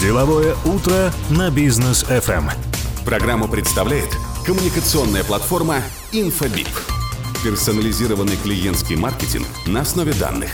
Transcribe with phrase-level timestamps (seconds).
[0.00, 2.44] Деловое утро на бизнес FM.
[3.04, 4.08] Программу представляет
[4.46, 5.82] коммуникационная платформа
[6.12, 6.68] InfoBip.
[7.42, 10.50] Персонализированный клиентский маркетинг на основе данных.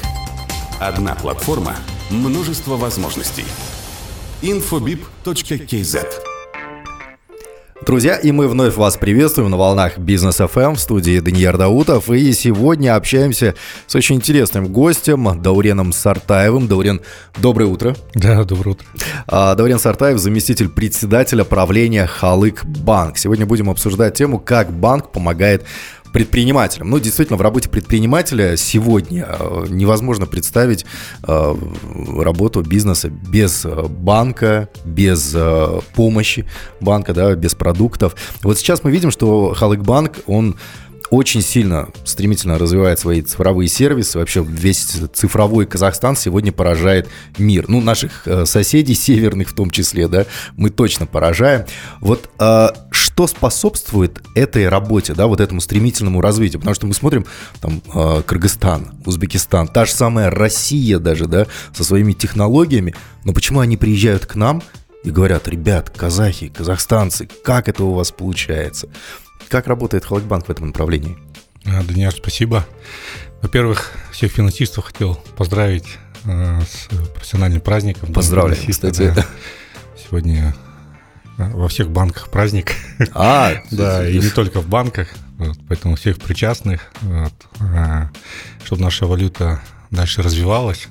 [0.81, 1.77] Одна платформа,
[2.11, 3.45] множество возможностей.
[4.41, 6.34] infobip.kz
[7.87, 12.09] Друзья, и мы вновь вас приветствуем на волнах Бизнес FM в студии Даниил Даутов.
[12.09, 13.55] И сегодня общаемся
[13.87, 16.67] с очень интересным гостем Дауреном Сартаевым.
[16.67, 17.03] Даурен,
[17.37, 17.95] доброе утро.
[18.15, 18.87] Да, доброе утро.
[19.27, 23.19] А, Даурен Сартаев, заместитель председателя правления Халык Банк.
[23.19, 25.67] Сегодня будем обсуждать тему, как банк помогает
[26.15, 26.91] предпринимателям.
[26.91, 30.87] Ну, действительно, в работе предпринимателя сегодня э, невозможно представить
[31.27, 31.55] э,
[32.19, 35.37] работу бизнеса без э, банка, без
[35.97, 36.47] помощи
[36.81, 38.15] банка, да, без продуктов.
[38.43, 40.57] Вот сейчас мы видим, что Халык Банк, он
[41.15, 44.19] очень сильно, стремительно развивает свои цифровые сервисы.
[44.19, 44.83] Вообще весь
[45.13, 47.67] цифровой Казахстан сегодня поражает мир.
[47.69, 51.67] Ну, наших э, соседей, северных в том числе, да, мы точно поражаем.
[52.01, 56.61] Вот э, что способствует этой работе, да, вот этому стремительному развитию?
[56.61, 57.27] Потому что мы смотрим
[57.61, 62.95] там э, Кыргызстан, Узбекистан, та же самая Россия даже, да, со своими технологиями.
[63.25, 64.63] Но почему они приезжают к нам
[65.05, 68.89] и говорят, ребят, казахи, казахстанцы, как это у вас получается?
[69.49, 71.17] Как работает Халкбанк в этом направлении?
[71.65, 72.67] А, Даниэль, спасибо.
[73.43, 75.87] Во-первых, всех финансистов хотел поздравить
[76.25, 78.13] э, с профессиональным праздником.
[78.13, 79.13] Поздравляю, кстати.
[79.15, 79.27] Да.
[79.97, 80.55] Сегодня
[81.39, 82.73] э, во всех банках праздник.
[83.13, 85.09] А, да, и не только в банках.
[85.39, 88.09] Вот, поэтому всех причастных, вот, э,
[88.65, 89.61] чтобы наша валюта
[89.91, 90.89] дальше развивалась.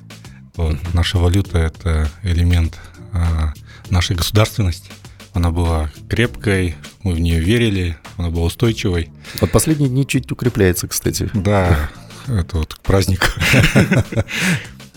[0.56, 2.78] Вот, наша валюта– это элемент
[3.12, 3.48] э,
[3.90, 4.90] нашей государственности–
[5.34, 9.10] она была крепкой, мы в нее верили, она была устойчивой.
[9.40, 11.28] Вот последние дни чуть укрепляется, кстати.
[11.34, 11.90] Да,
[12.28, 13.36] это вот праздник.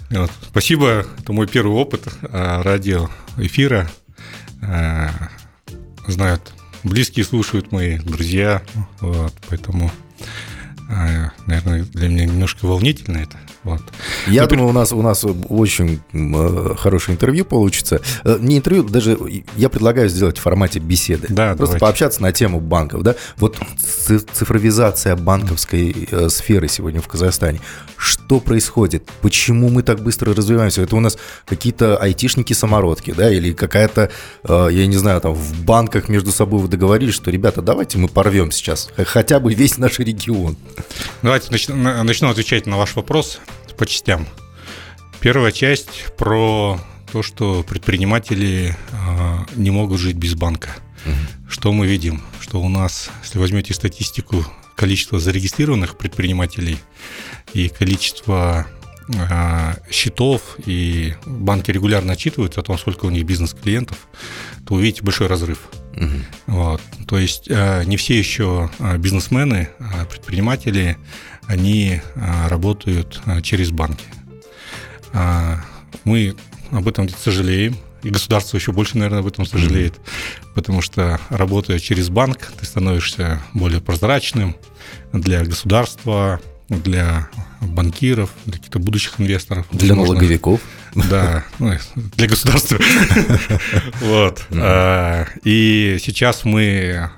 [0.50, 3.90] Спасибо, это мой первый опыт а, радиоэфира.
[4.62, 5.10] А,
[6.08, 8.62] знают, близкие слушают мои друзья,
[9.02, 9.92] вот, поэтому,
[10.88, 13.38] наверное, для меня немножко волнительно это.
[13.64, 13.82] Вот.
[14.28, 18.00] Я Но думаю, у нас, у нас очень э, хорошее интервью получится.
[18.24, 19.18] Э, не интервью, даже
[19.58, 21.28] я предлагаю сделать в формате беседы.
[21.30, 21.80] Да, Просто давайте.
[21.80, 23.04] пообщаться на тему банков.
[23.04, 23.16] Да?
[23.36, 23.58] Вот
[24.34, 27.60] цифровизация банковской э, сферы сегодня в Казахстане.
[27.98, 29.10] Что происходит?
[29.22, 30.82] Почему мы так быстро развиваемся?
[30.84, 34.12] Это у нас какие-то айтишники-самородки, да, или какая-то,
[34.48, 38.52] я не знаю, там в банках между собой вы договорились, что, ребята, давайте мы порвем
[38.52, 40.56] сейчас хотя бы весь наш регион.
[41.22, 43.40] Давайте начну, начну отвечать на ваш вопрос
[43.78, 44.28] по частям.
[45.20, 46.80] Первая часть про
[47.12, 50.70] то, что предприниматели э, не могут жить без банка.
[51.06, 51.50] Угу.
[51.50, 52.22] Что мы видим?
[52.40, 54.46] Что у нас, если возьмете статистику
[54.76, 56.78] количества зарегистрированных предпринимателей
[57.54, 58.68] и количество
[59.08, 63.98] э, счетов, и банки регулярно отчитываются о том, сколько у них бизнес-клиентов,
[64.68, 65.60] то увидите большой разрыв.
[65.98, 66.56] Угу.
[66.56, 66.82] Вот.
[67.08, 69.70] То есть э, не все еще бизнесмены,
[70.10, 70.98] предприниматели
[71.48, 72.02] они
[72.50, 74.06] работают через банки.
[75.14, 75.60] А,
[76.04, 76.36] мы
[76.72, 80.54] об этом сожалеем, и государство еще больше, наверное, об этом сожалеет, mm-hmm.
[80.54, 84.56] потому что работая через банк, ты становишься более прозрачным
[85.14, 86.40] для государства,
[86.70, 87.30] для
[87.62, 89.66] банкиров, для каких-то будущих инвесторов.
[89.72, 90.62] Для возможно, налоговиков.
[90.96, 92.78] Да, ну, для государства.
[94.02, 94.46] Вот.
[94.52, 97.10] А, и сейчас мы,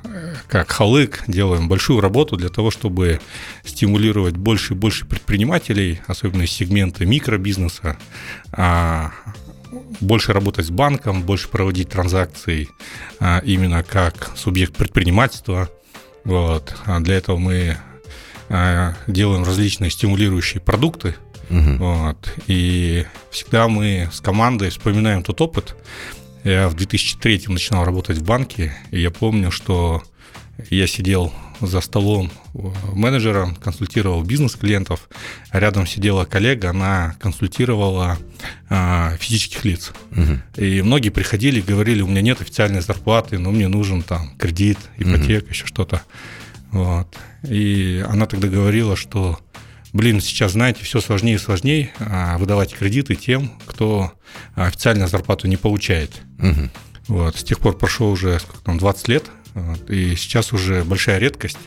[0.48, 3.20] как Халык, делаем большую работу для того, чтобы
[3.64, 7.98] стимулировать больше и больше предпринимателей, особенно из сегмента микробизнеса,
[8.52, 9.12] а,
[10.00, 12.70] больше работать с банком, больше проводить транзакции
[13.20, 15.70] а, именно как субъект предпринимательства.
[16.24, 16.76] Вот.
[17.02, 17.78] Для этого мы
[19.08, 21.16] делаем различные стимулирующие продукты.
[21.50, 21.78] Угу.
[21.78, 25.76] Вот, и всегда мы с командой вспоминаем тот опыт.
[26.44, 30.04] Я в 2003 начинал работать в банке, и я помню, что
[30.70, 35.10] я сидел за столом менеджером, консультировал бизнес-клиентов,
[35.50, 38.18] а рядом сидела коллега, она консультировала
[38.70, 39.92] а, физических лиц.
[40.12, 40.64] Угу.
[40.64, 44.78] И многие приходили и говорили, у меня нет официальной зарплаты, но мне нужен там кредит,
[44.98, 45.52] ипотека, угу.
[45.52, 46.02] еще что-то.
[46.72, 47.18] Вот.
[47.48, 49.40] И она тогда говорила, что,
[49.94, 54.14] блин, сейчас, знаете, все сложнее и сложнее а, выдавать кредиты тем, кто
[54.56, 56.22] официально зарплату не получает.
[56.40, 56.70] Угу.
[57.08, 57.36] Вот.
[57.38, 59.90] С тех пор прошло уже сколько там, 20 лет, вот.
[59.90, 61.58] и сейчас уже большая редкость,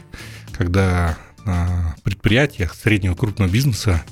[0.53, 4.05] когда на предприятиях среднего крупного бизнеса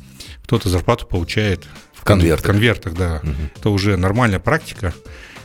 [0.43, 1.65] кто-то зарплату получает
[1.95, 2.45] в конвертах.
[2.45, 3.21] В конвертах, да.
[3.23, 3.33] Угу.
[3.57, 4.93] Это уже нормальная практика.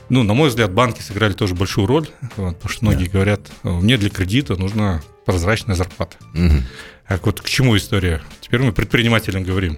[0.10, 2.08] Ну, на мой взгляд, банки сыграли тоже большую роль,
[2.38, 3.12] вот, потому что многие да.
[3.12, 6.18] говорят, мне для кредита нужна прозрачная зарплата.
[6.34, 6.64] Угу.
[7.08, 8.22] Так вот к чему история?
[8.42, 9.78] Теперь мы предпринимателям говорим,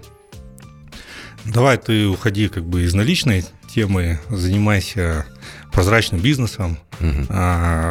[1.45, 5.25] давай ты уходи как бы из наличной темы «Занимайся
[5.71, 7.23] прозрачным бизнесом», угу.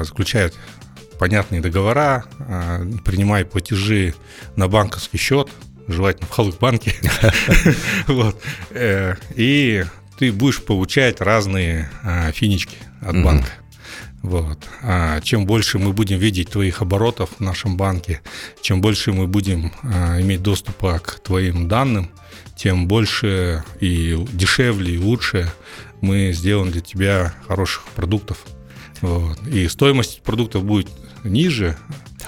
[0.05, 0.55] заключают
[1.19, 2.25] понятные договора,
[3.05, 4.15] принимай платежи
[4.57, 5.49] на банковский счет,
[5.89, 6.95] желательно в Халык-банке.
[8.71, 9.85] Э, и
[10.19, 11.89] ты будешь получать разные
[12.33, 13.49] финички от банка.
[14.27, 14.59] Вот.
[14.83, 18.23] А чем больше мы будем видеть твоих оборотов в нашем банке,
[18.61, 22.11] чем больше мы будем а, иметь доступа к твоим данным,
[22.57, 25.53] тем больше и дешевле, и лучше
[26.01, 28.39] мы сделаем для тебя хороших продуктов.
[29.01, 29.39] Вот.
[29.47, 30.89] И стоимость продуктов будет
[31.23, 31.79] ниже,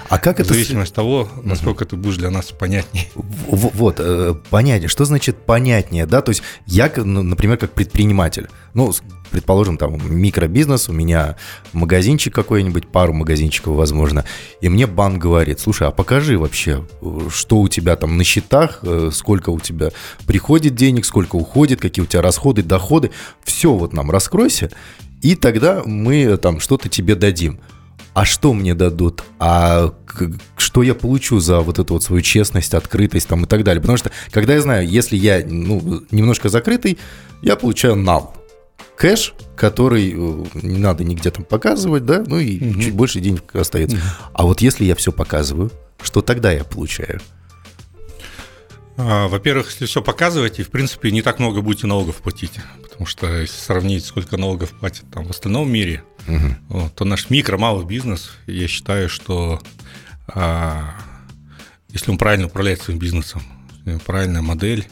[0.07, 0.49] а как это...
[0.49, 1.89] В зависимости от того, насколько угу.
[1.89, 3.07] ты будешь для нас понятнее.
[3.15, 4.89] Вот, э, понятнее.
[4.89, 6.21] Что значит понятнее, да?
[6.21, 8.93] То есть я, ну, например, как предприниматель, ну,
[9.31, 11.35] предположим, там микробизнес, у меня
[11.73, 14.25] магазинчик какой-нибудь, пару магазинчиков, возможно,
[14.61, 16.85] и мне банк говорит, слушай, а покажи вообще,
[17.29, 19.89] что у тебя там на счетах, э, сколько у тебя
[20.25, 23.11] приходит денег, сколько уходит, какие у тебя расходы, доходы,
[23.43, 24.71] все вот нам раскройся,
[25.21, 27.59] и тогда мы там что-то тебе дадим
[28.13, 29.93] а что мне дадут, а
[30.57, 33.81] что я получу за вот эту вот свою честность, открытость там и так далее.
[33.81, 36.97] Потому что, когда я знаю, если я ну, немножко закрытый,
[37.41, 38.35] я получаю нал.
[38.97, 42.81] Кэш, который э, не надо нигде там показывать, да, ну и угу.
[42.81, 43.95] чуть больше денег остается.
[43.95, 44.03] Угу.
[44.33, 45.71] А вот если я все показываю,
[46.01, 47.21] что тогда я получаю?
[49.01, 52.51] А, во-первых, если все показываете, в принципе, не так много будете налогов платить.
[52.83, 56.55] Потому что если сравнить, сколько налогов платят там в остальном мире, угу.
[56.67, 59.61] вот, то наш микро, малый бизнес, я считаю, что
[60.27, 60.95] а,
[61.87, 63.41] если он правильно управляет своим бизнесом,
[64.05, 64.85] правильная модель,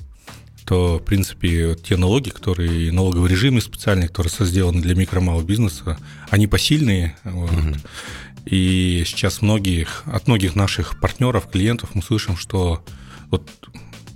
[0.66, 5.98] то, в принципе, те налоги, которые, налоговые режимы специальные, которые сделаны для микро малого бизнеса,
[6.30, 7.18] они посильные.
[7.26, 7.52] Вот.
[7.52, 7.76] Угу.
[8.46, 12.86] И сейчас многих, от многих наших партнеров, клиентов мы слышим, что
[13.30, 13.50] вот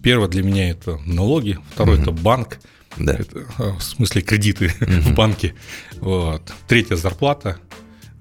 [0.03, 2.03] Первое для меня это налоги, второе угу.
[2.03, 2.59] это банк,
[2.97, 3.13] да.
[3.13, 4.91] это, а, в смысле кредиты угу.
[4.91, 5.53] в банке,
[5.99, 6.53] вот.
[6.67, 7.57] третье зарплата,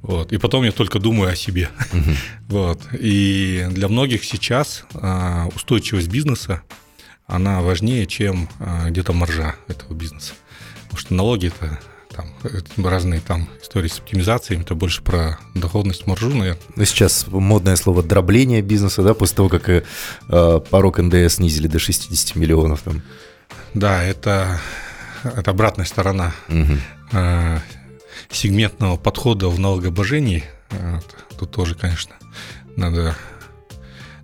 [0.02, 0.32] вот.
[0.32, 1.68] И потом я только думаю о себе.
[1.92, 2.10] Угу.
[2.50, 2.80] Вот.
[2.98, 6.62] И для многих сейчас а, устойчивость бизнеса,
[7.28, 10.34] она важнее, чем а, где-то маржа этого бизнеса.
[10.84, 11.78] Потому что налоги это
[12.14, 16.58] там разные там истории с оптимизацией, это больше про доходность маржу, наверное.
[16.76, 19.82] Ну, сейчас модное слово дробление бизнеса, да, после того, как э,
[20.70, 23.02] порог НДС снизили до 60 миллионов там.
[23.74, 24.60] Да, это,
[25.22, 26.76] это обратная сторона угу.
[27.12, 27.58] э,
[28.30, 30.44] сегментного подхода в налогообложении.
[30.70, 31.16] Вот.
[31.38, 32.14] Тут тоже, конечно,
[32.76, 33.16] надо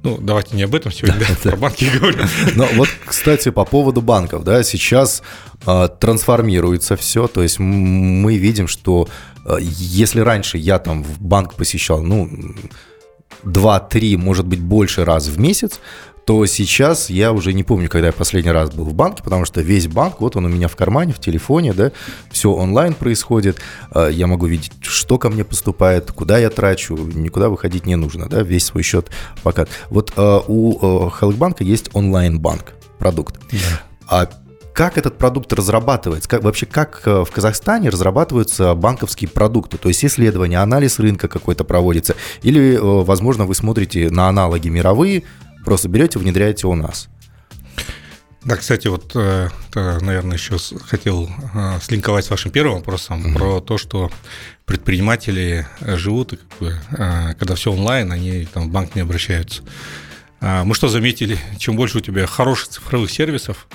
[0.06, 2.20] ну, давайте не об этом сегодня, да, про банки говорим.
[2.54, 5.22] Но вот, кстати, по поводу банков, да, сейчас
[5.66, 9.08] э, трансформируется все, то есть мы видим, что
[9.44, 12.30] э, если раньше я там в банк посещал, ну,
[13.42, 15.80] 2-3, может быть, больше раз в месяц,
[16.26, 19.60] то сейчас я уже не помню, когда я последний раз был в банке, потому что
[19.60, 21.92] весь банк, вот он у меня в кармане, в телефоне, да,
[22.32, 23.58] все онлайн происходит,
[23.92, 28.28] а, я могу видеть, что ко мне поступает, куда я трачу, никуда выходить не нужно,
[28.28, 29.08] да, весь свой счет
[29.44, 29.66] пока.
[29.88, 33.38] Вот а, у Халкбанка есть онлайн-банк, продукт.
[33.52, 33.58] Да.
[34.08, 34.28] А
[34.76, 36.28] как этот продукт разрабатывается?
[36.28, 39.78] Как, вообще, как э, в Казахстане разрабатываются банковские продукты?
[39.78, 42.14] То есть исследования, анализ рынка какой-то проводится?
[42.42, 45.22] Или, э, возможно, вы смотрите на аналоги мировые,
[45.66, 47.08] Просто берете, внедряете у нас.
[48.44, 53.34] Да, кстати, вот, э, наверное, еще хотел э, слинковать с вашим первым вопросом угу.
[53.36, 54.12] про то, что
[54.64, 56.80] предприниматели э, живут, как бы,
[57.36, 59.64] когда все онлайн, они там в банк не обращаются.
[60.40, 61.36] А, мы что заметили?
[61.58, 63.66] Чем больше у тебя хороших цифровых сервисов,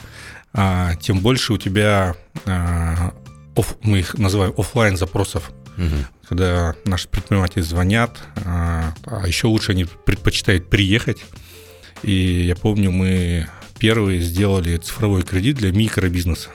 [0.54, 2.15] а, тем больше у тебя,
[2.46, 5.51] мы их называем офлайн запросов.
[5.77, 6.06] Угу.
[6.30, 8.94] Когда наши предприниматели звонят, а
[9.25, 11.22] еще лучше они предпочитают приехать
[12.03, 13.48] и я помню, мы
[13.79, 16.50] первые сделали цифровой кредит для микробизнеса.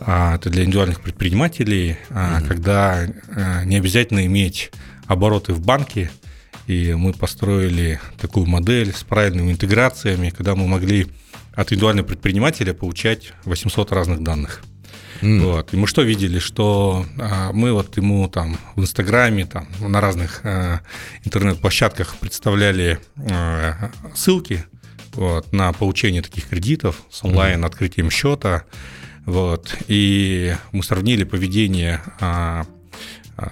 [0.00, 2.46] А, это для индивидуальных предпринимателей, mm-hmm.
[2.46, 4.70] когда а, не обязательно иметь
[5.06, 6.10] обороты в банке.
[6.66, 11.06] И мы построили такую модель с правильными интеграциями, когда мы могли
[11.54, 14.62] от индивидуального предпринимателя получать 800 разных данных.
[15.20, 15.40] Mm.
[15.40, 15.74] Вот.
[15.74, 20.40] И мы что видели, что а, мы вот ему там в Инстаграме, там на разных
[20.44, 20.80] а,
[21.24, 22.98] интернет-площадках представляли
[23.30, 24.64] а, ссылки
[25.14, 28.64] вот, на получение таких кредитов с онлайн открытием счета.
[29.26, 29.76] Вот.
[29.88, 32.64] И мы сравнили поведение а,
[33.36, 33.50] а,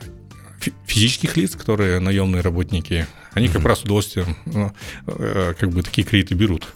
[0.86, 4.72] физических лиц, которые наемные работники, они как раз с удовольствием ну,
[5.06, 6.66] э, как бы такие кредиты берут.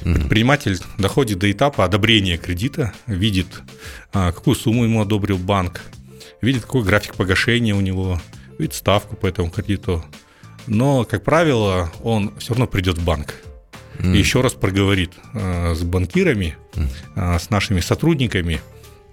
[0.00, 3.62] Предприниматель доходит до этапа одобрения кредита, видит,
[4.12, 5.82] а, какую сумму ему одобрил банк,
[6.40, 8.20] видит, какой график погашения у него,
[8.58, 10.04] видит ставку по этому кредиту.
[10.66, 13.34] Но, как правило, он все равно придет в банк
[14.00, 16.56] и еще раз проговорит а, с банкирами,
[17.16, 18.60] с нашими сотрудниками,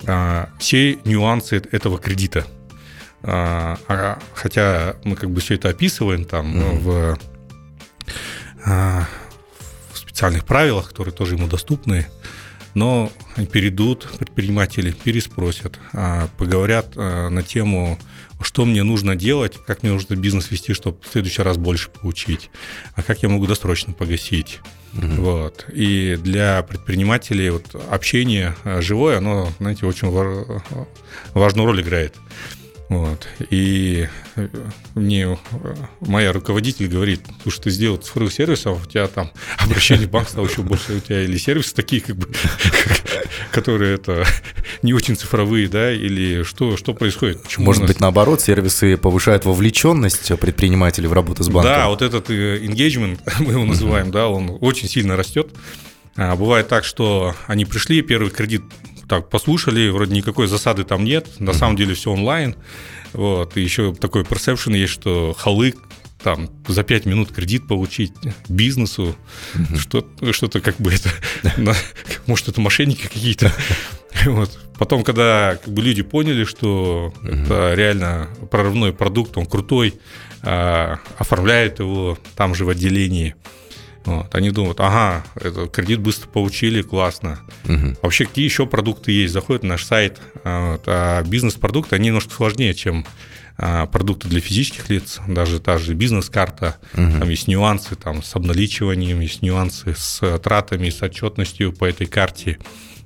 [0.05, 2.45] а, все нюансы этого кредита.
[3.23, 6.79] А, а, хотя мы как бы все это описываем там mm-hmm.
[6.79, 7.19] в,
[8.65, 9.07] в
[10.15, 12.07] специальных правилах, которые тоже ему доступны,
[12.73, 13.11] но
[13.51, 17.99] перейдут предприниматели, переспросят, а, поговорят а, на тему,
[18.39, 22.49] что мне нужно делать, как мне нужно бизнес вести, чтобы в следующий раз больше получить,
[22.95, 24.61] а как я могу досрочно погасить.
[24.93, 25.21] Угу.
[25.21, 25.65] Вот.
[25.73, 30.09] И для предпринимателей вот общение а, живое, оно, знаете, очень
[31.33, 32.15] важную роль играет.
[32.89, 33.27] Вот.
[33.49, 34.47] И э,
[34.93, 40.11] мне э, моя руководитель говорит, слушай, ты сделал цифровых сервисов, у тебя там обращение в
[40.11, 42.27] банк стало еще больше, у тебя или сервисы такие, как бы,
[43.51, 44.25] которые это
[44.83, 47.41] не очень цифровые, да, или что, что происходит?
[47.41, 47.91] Почему Может нас...
[47.91, 51.71] быть, наоборот, сервисы повышают вовлеченность предпринимателей в работу с банком?
[51.71, 55.49] Да, вот этот э, engagement, мы его называем, да, он очень сильно растет.
[56.17, 58.61] А, бывает так, что они пришли, первый кредит
[59.07, 62.55] так послушали, вроде никакой засады там нет, на самом деле все онлайн.
[63.13, 65.77] Вот, и еще такой perception есть, что халык
[66.21, 68.11] там за 5 минут кредит получить
[68.49, 69.15] бизнесу,
[69.53, 69.77] mm-hmm.
[69.77, 71.09] что, что-то как бы это,
[72.25, 73.51] может, это мошенники какие-то.
[74.25, 74.57] Вот.
[74.79, 77.43] Потом, когда как бы, люди поняли, что mm-hmm.
[77.43, 79.95] это реально прорывной продукт, он крутой,
[80.41, 83.35] а, оформляют его там же в отделении,
[84.05, 84.33] вот.
[84.35, 87.39] Они думают, ага, это кредит быстро получили, классно.
[87.65, 87.97] Угу.
[88.01, 89.33] Вообще, какие еще продукты есть?
[89.33, 90.19] Заходят на наш сайт.
[90.43, 93.05] А, вот, а бизнес-продукты, они немножко сложнее, чем
[93.57, 97.19] а, продукты для физических лиц, даже та же бизнес-карта, угу.
[97.19, 102.59] там есть нюансы там, с обналичиванием, есть нюансы с тратами, с отчетностью по этой карте.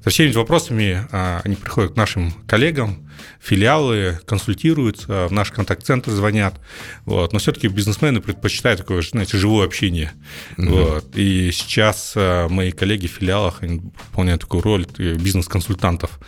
[0.04, 3.09] Со всеми вопросами а, они приходят к нашим коллегам,
[3.42, 6.60] филиалы консультируются, в наш контакт-центр звонят.
[7.06, 7.34] Вот.
[7.34, 10.12] Но все-таки бизнесмены предпочитают такое, знаете, живое общение.
[10.58, 10.68] Угу.
[10.68, 11.16] Вот.
[11.16, 16.20] И сейчас а, мои коллеги в филиалах они выполняют такую роль бизнес-консультантов.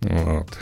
[0.00, 0.56] Вот.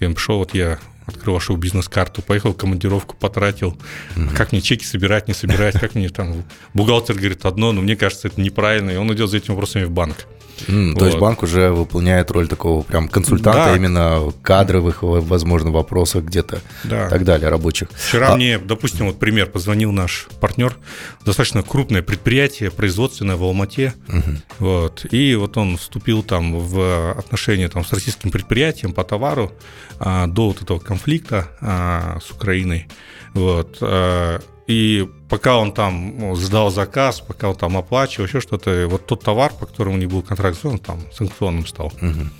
[0.00, 3.78] Я пришел, вот я открыл вашу бизнес-карту, поехал в командировку, потратил.
[4.16, 4.36] Угу.
[4.36, 6.44] Как мне чеки собирать, не собирать, как мне там...
[6.74, 9.90] Бухгалтер говорит одно, но мне кажется, это неправильно, и он идет за этими вопросами в
[9.90, 10.26] банк.
[10.66, 10.98] Mm, вот.
[10.98, 13.76] То есть банк уже выполняет роль такого прям консультанта да.
[13.76, 17.06] именно кадровых, возможно, вопросах где-то да.
[17.06, 17.88] и так далее, рабочих.
[17.94, 18.36] Вчера а...
[18.36, 20.76] мне, допустим, вот пример, позвонил наш партнер,
[21.24, 24.30] достаточно крупное предприятие производственное в Алмате, угу.
[24.58, 29.52] вот, и вот он вступил там в отношения там, с российским предприятием по товару
[29.98, 32.88] а, до вот этого конфликта а, с Украиной,
[33.34, 39.04] вот, а, и пока он там сдал заказ, пока он там оплачивал, еще что-то, вот
[39.04, 41.92] тот товар, по которому него был контракт, он там санкционным стал.
[42.00, 42.30] Угу.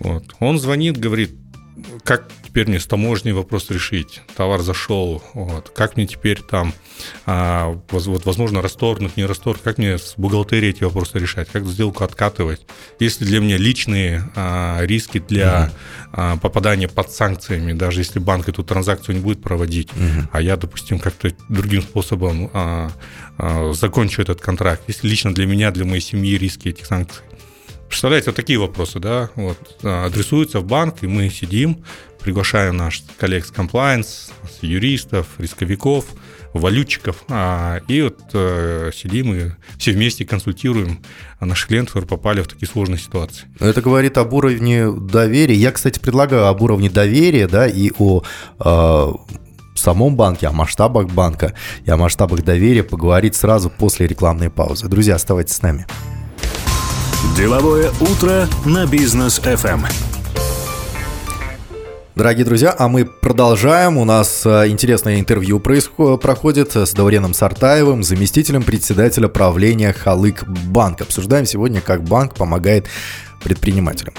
[0.00, 0.24] Вот.
[0.40, 1.34] Он звонит, говорит,
[2.04, 4.22] как теперь мне с таможней вопрос решить?
[4.36, 5.70] Товар зашел, вот.
[5.70, 6.72] как мне теперь там,
[7.26, 12.04] а, вот, возможно, расторгнуть, не расторгнуть, как мне с бухгалтерией эти вопросы решать, как сделку
[12.04, 12.60] откатывать?
[13.00, 15.70] Если для меня личные а, риски для mm-hmm.
[16.12, 20.28] а, попадания под санкциями, даже если банк эту транзакцию не будет проводить, mm-hmm.
[20.32, 22.90] а я, допустим, как-то другим способом а,
[23.36, 27.24] а, закончу этот контракт, если лично для меня, для моей семьи риски этих санкций,
[27.94, 31.84] Представляете, вот такие вопросы, да, вот, а, адресуются в банк, и мы сидим,
[32.18, 34.32] приглашаем наших коллег с комплайнс,
[34.62, 36.04] юристов, рисковиков,
[36.54, 40.98] валютчиков, а, и вот э, сидим и все вместе консультируем
[41.38, 43.46] наших клиентов, которые попали в такие сложные ситуации.
[43.60, 45.54] Это говорит об уровне доверия.
[45.54, 48.24] Я, кстати, предлагаю об уровне доверия, да, и о
[48.58, 49.12] э,
[49.76, 54.88] самом банке, о масштабах банка и о масштабах доверия поговорить сразу после рекламной паузы.
[54.88, 55.86] Друзья, оставайтесь с нами.
[57.32, 59.80] Деловое утро на бизнес FM.
[62.14, 63.96] Дорогие друзья, а мы продолжаем.
[63.98, 71.00] У нас э, интересное интервью проходит с Дауреном Сартаевым, заместителем председателя правления Халык Банк.
[71.00, 72.86] Обсуждаем сегодня, как банк помогает
[73.42, 74.14] предпринимателям.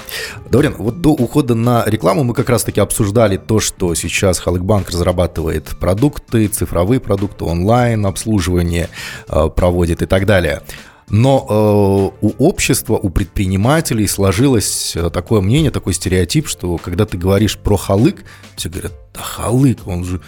[0.50, 4.90] Даурен, вот до ухода на рекламу мы как раз-таки обсуждали то, что сейчас Халык Банк
[4.90, 8.88] разрабатывает продукты, цифровые продукты, онлайн обслуживание
[9.28, 10.62] э, проводит и так далее.
[11.08, 17.16] Но э, у общества, у предпринимателей сложилось э, такое мнение, такой стереотип, что когда ты
[17.16, 18.24] говоришь про халык,
[18.56, 20.20] все говорят, да халык, он же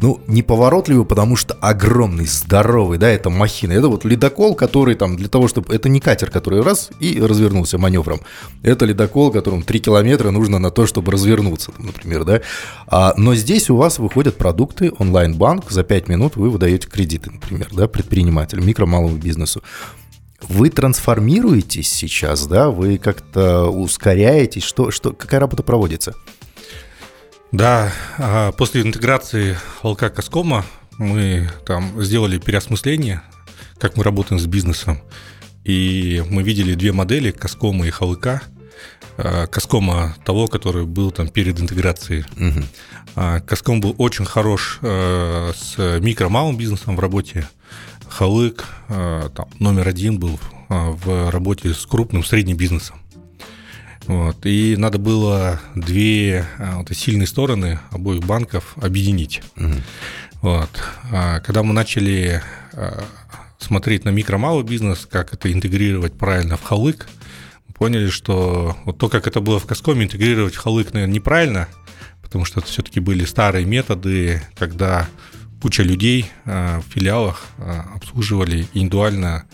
[0.00, 3.72] ну, неповоротливый, потому что огромный, здоровый, да, это махина.
[3.72, 5.74] Это вот ледокол, который там для того, чтобы...
[5.74, 8.20] Это не катер, который раз и развернулся маневром.
[8.62, 12.40] Это ледокол, которому 3 километра нужно на то, чтобы развернуться, например, да.
[12.86, 17.68] А, но здесь у вас выходят продукты, онлайн-банк, за 5 минут вы выдаете кредиты, например,
[17.72, 19.62] да, предпринимателю, микро-малому бизнесу.
[20.48, 22.70] Вы трансформируетесь сейчас, да?
[22.70, 24.62] Вы как-то ускоряетесь?
[24.62, 26.14] Что, что, какая работа проводится?
[27.52, 30.64] Да, а, после интеграции ЛК Коскома
[30.98, 33.22] мы там сделали переосмысление,
[33.78, 35.00] как мы работаем с бизнесом.
[35.64, 38.42] И мы видели две модели, Коскома и ХЛК.
[39.16, 42.24] э, Каскома того, который был там перед интеграцией.
[42.36, 43.40] Угу.
[43.46, 47.48] Каском был очень хорош э, с микро-малым бизнесом в работе.
[48.08, 52.99] Халык там, номер один был в работе с крупным средним бизнесом.
[54.06, 54.44] Вот.
[54.44, 59.42] И надо было две вот, сильные стороны обоих банков объединить.
[59.56, 59.74] Угу.
[60.42, 60.70] Вот.
[61.44, 62.42] Когда мы начали
[63.58, 67.08] смотреть на микро-малый бизнес, как это интегрировать правильно в Халык,
[67.74, 71.68] поняли, что вот то, как это было в Каскоме, интегрировать в Халык, наверное, неправильно,
[72.22, 75.08] потому что это все-таки были старые методы, когда
[75.62, 77.46] куча людей в филиалах
[77.94, 79.44] обслуживали индивидуально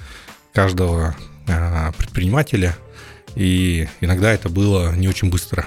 [0.52, 1.16] каждого
[1.98, 2.76] предпринимателя,
[3.36, 5.66] и иногда это было не очень быстро.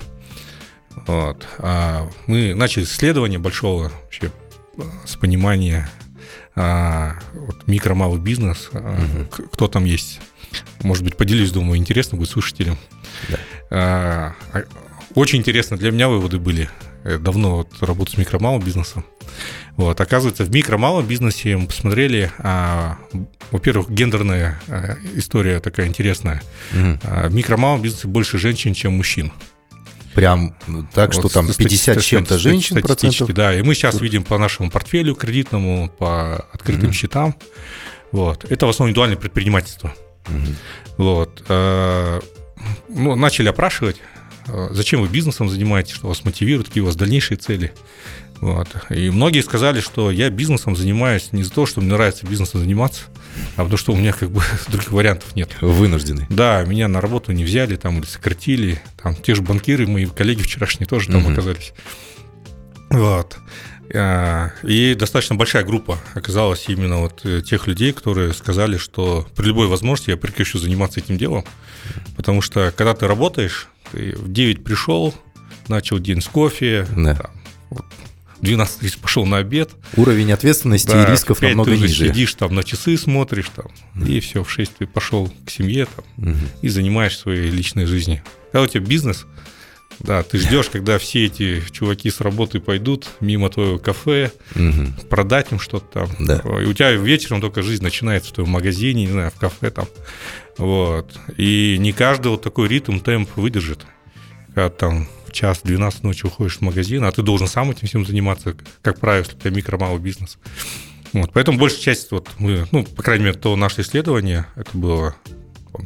[1.08, 1.48] Вот.
[1.60, 4.32] А мы начали исследование большого вообще
[5.06, 5.90] с понимания
[6.56, 9.48] вот, микро-малый бизнес, угу.
[9.52, 10.20] кто там есть
[10.82, 12.78] может быть, поделюсь, думаю, интересно будет слушателям.
[13.30, 13.38] Да.
[13.72, 14.64] А, а,
[15.16, 16.70] очень интересно для меня выводы были.
[17.06, 19.06] Я давно вот работаю с микро-малым бизнесом.
[19.77, 22.98] Вот, оказывается, в микро-малом бизнесе мы посмотрели, а,
[23.51, 26.41] во-первых, гендерная а, история такая интересная.
[26.74, 27.00] Угу.
[27.03, 29.32] А, в микро-малом бизнесе больше женщин, чем мужчин.
[30.13, 30.56] Прям
[30.94, 33.29] так, вот что там 50 чем-то женщин процентов?
[33.34, 36.94] Да, и мы сейчас видим по нашему портфелю кредитному, по открытым угу.
[36.94, 37.36] счетам.
[38.12, 38.44] Вот.
[38.50, 39.94] Это в основном индивидуальное предпринимательство.
[40.27, 41.03] Угу.
[41.03, 41.44] Вот.
[41.48, 42.20] Э,
[42.89, 43.98] ну, начали опрашивать,
[44.72, 47.74] зачем вы бизнесом занимаетесь, что вас мотивирует, какие у вас дальнейшие цели.
[48.41, 48.70] Вот.
[48.89, 53.03] И многие сказали, что я бизнесом занимаюсь не за то, что мне нравится бизнесом заниматься,
[53.58, 55.50] а потому что у меня как бы других вариантов нет.
[55.62, 56.25] Вынуждены.
[56.29, 58.82] Да, меня на работу не взяли, там, или сократили.
[59.01, 61.34] Там те же банкиры, мои коллеги вчерашние тоже там угу.
[61.34, 61.74] оказались.
[62.89, 63.38] Вот.
[63.94, 69.48] А, и достаточно большая группа оказалась именно вот э, тех людей, которые сказали, что при
[69.48, 71.44] любой возможности я прекращу заниматься этим делом,
[72.15, 75.13] потому что когда ты работаешь, ты в 9 пришел,
[75.67, 77.15] начал день с кофе, да.
[77.15, 77.31] там,
[77.69, 77.86] вот,
[78.41, 79.72] 12 пошел на обед.
[79.96, 82.07] Уровень ответственности да, и рисков намного ты ниже.
[82.07, 84.09] сидишь там на часы смотришь там, mm.
[84.09, 86.48] и все, в 6 ты пошел к семье там, mm-hmm.
[86.61, 88.22] и занимаешься своей личной жизнью.
[88.51, 89.25] Когда у тебя бизнес–
[90.00, 94.88] да, ты ждешь, когда все эти чуваки с работы пойдут мимо твоего кафе, угу.
[95.09, 96.09] продать им что-то там.
[96.20, 96.42] Да.
[96.62, 99.88] И у тебя вечером только жизнь начинается в твоем магазине, не знаю, в кафе там.
[100.57, 101.18] Вот.
[101.38, 103.85] И не каждый вот такой ритм, темп выдержит.
[104.48, 108.05] Когда там в час 12 ночи уходишь в магазин, а ты должен сам этим всем
[108.05, 110.38] заниматься, как правило, если у тебя микро-малый бизнес.
[111.14, 115.16] Вот, поэтому большая часть, вот мы, ну, по крайней мере, то наше исследование, это было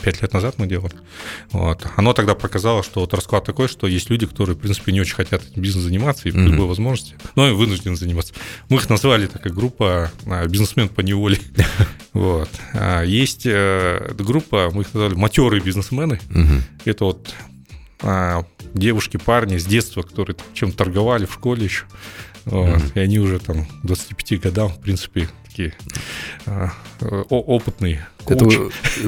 [0.02, 0.94] пять лет назад мы делали.
[1.52, 1.86] Вот.
[1.96, 5.16] Оно тогда показало, что вот расклад такой, что есть люди, которые, в принципе, не очень
[5.16, 6.46] хотят этим бизнесом заниматься и mm-hmm.
[6.46, 8.34] любой возможности, но и вынуждены заниматься.
[8.70, 11.40] Мы их назвали такая группа а, бизнесмен по неволе.
[12.14, 12.50] Вот.
[12.76, 16.20] А есть э, группа, мы их назвали матерые бизнесмены.
[16.86, 17.34] Это вот
[18.04, 21.86] а, девушки, парни с детства, которые чем-то торговали в школе еще.
[22.46, 22.82] Вот.
[22.96, 25.74] И они уже там 25 годам, в принципе, такие
[26.48, 26.72] а,
[27.30, 28.08] опытные.
[28.26, 28.46] Это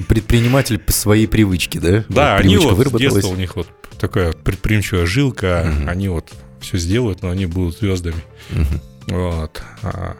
[0.08, 2.06] предприниматель по своей привычке, да?
[2.10, 3.68] Да, они вот с детства у них вот
[4.00, 5.90] такая предприимчивая жилка, угу.
[5.90, 6.32] они вот
[6.62, 8.22] все сделают, но они будут звездами.
[8.52, 9.18] Угу.
[9.18, 9.62] Вот.
[9.82, 10.18] А,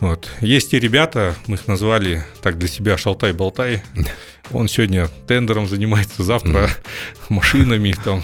[0.00, 0.28] вот.
[0.40, 3.82] Есть и ребята, мы их назвали так для себя шалтай-болтай.
[4.52, 6.70] Он сегодня тендером занимается, завтра mm.
[7.28, 8.22] машинами там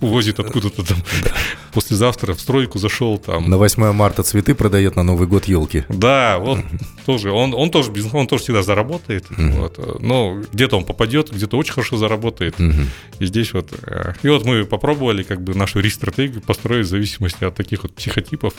[0.00, 0.98] возит откуда-то там.
[1.22, 1.30] Да.
[1.72, 3.50] Послезавтра в стройку зашел там.
[3.50, 5.84] На 8 марта цветы продает на Новый год елки.
[5.88, 6.82] Да, вот mm.
[7.04, 7.30] тоже.
[7.30, 9.26] Он, он тоже бизнес, он тоже всегда заработает.
[9.30, 9.50] Mm.
[9.60, 10.02] Вот.
[10.02, 12.58] Но где-то он попадет, где-то очень хорошо заработает.
[12.58, 12.86] Mm-hmm.
[13.18, 13.72] И здесь вот.
[13.82, 17.94] Э, и вот мы попробовали как бы нашу рис-стратегию построить в зависимости от таких вот
[17.94, 18.54] психотипов.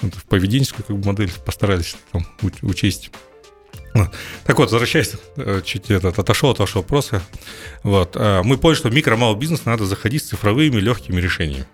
[0.00, 2.26] Вот, поведенческую как бы модель постарались там
[2.62, 3.10] учесть.
[4.44, 7.22] Так вот, возвращаясь, э, чуть этот, отошел от вашего вопроса.
[7.82, 11.66] Вот, э, мы поняли, что в микро малый бизнес надо заходить с цифровыми легкими решениями.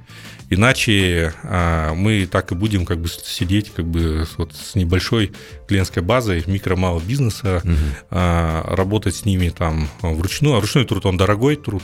[0.50, 5.32] Иначе а, мы так и будем как бы сидеть как бы вот с небольшой
[5.66, 7.74] клиентской базой микро-малого бизнеса, угу.
[8.10, 10.56] а, работать с ними там вручную.
[10.56, 11.82] А ручной труд, он дорогой труд.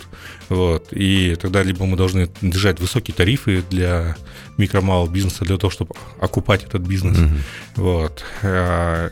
[0.49, 4.17] Вот, и тогда либо мы должны держать высокие тарифы для
[4.57, 7.19] микро-малого бизнеса для того, чтобы окупать этот бизнес.
[7.19, 7.31] Угу.
[7.77, 8.25] Вот.
[8.43, 9.11] А,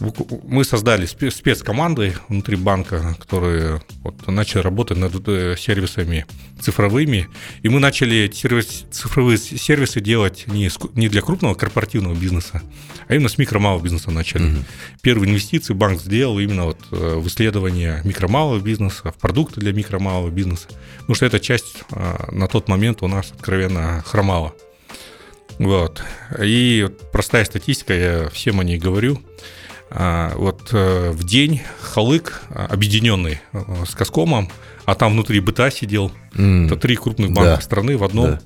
[0.00, 6.24] мы создали спецкоманды внутри банка, которые вот начали работать над э, сервисами
[6.60, 7.28] цифровыми.
[7.62, 12.62] И мы начали сервис, цифровые сервисы делать не, не для крупного корпоративного бизнеса,
[13.08, 14.44] а именно с микро-малого бизнеса начали.
[14.44, 14.64] Угу.
[15.02, 20.30] Первые инвестиции банк сделал именно вот э, в исследование микро-малого бизнеса, в продукты для микро-малого
[20.30, 20.68] бизнеса.
[20.98, 24.54] Потому что эта часть э, на тот момент у нас откровенно хромала.
[25.58, 26.04] Вот.
[26.40, 32.66] И простая статистика, я всем о ней говорю– А, вот э, в день Халык, а,
[32.66, 34.50] объединенный э, с Коскомом,
[34.84, 37.60] а там внутри БТА сидел, М, это три крупных банка Да.
[37.60, 38.32] страны в одном.
[38.32, 38.40] Да.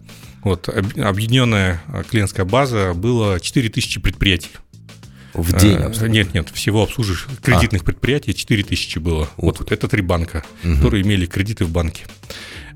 [0.45, 4.51] Вот, об- объединенная э, клиентская база было 4000 предприятий.
[5.35, 5.77] В день.
[5.77, 6.13] Обслуживаешь?
[6.13, 9.29] Нет, нет, всего обслуживаешь кредитных предприятий 4000 было.
[9.39, 12.05] Вот это три банка, которые имели кредиты в банке.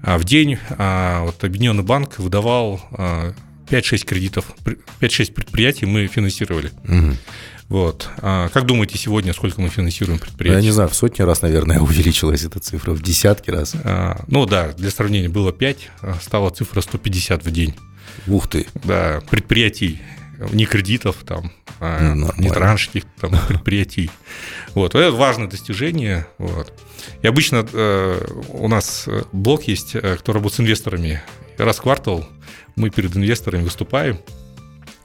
[0.02, 3.34] А в день а, вот объединенный банк выдавал а,
[3.70, 6.70] 5-6 кредитов, При- 5-6 предприятий мы финансировали.
[6.84, 7.16] Мгм.
[7.68, 8.08] Вот.
[8.18, 10.66] А как думаете сегодня, сколько мы финансируем Ну, Я предприятий?
[10.66, 13.74] не знаю, в сотни раз, наверное, увеличилась эта цифра, в десятки раз.
[13.82, 17.74] А, ну да, для сравнения было 5, а стала цифра 150 в день.
[18.28, 18.66] Ух ты.
[18.84, 20.00] Да, предприятий,
[20.52, 24.10] не кредитов, там, а, Ну, не траншских там, предприятий.
[24.74, 26.26] Вот, это важное достижение.
[26.38, 26.72] Вот.
[27.22, 31.22] И обычно э, у нас э, блок есть, э, кто работает с инвесторами.
[31.58, 32.28] Раз в квартал
[32.74, 34.18] мы перед инвесторами выступаем.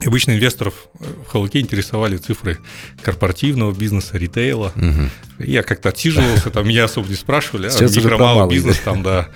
[0.00, 2.58] И обычно инвесторов э, в Халуке интересовали цифры
[3.02, 4.72] корпоративного бизнеса, ритейла.
[4.74, 5.10] Мгм.
[5.38, 8.54] Я как-то отсиживался, там меня особо не спрашивали, а Сейчас уже микро, про малый малый,
[8.54, 9.28] бизнес там, да.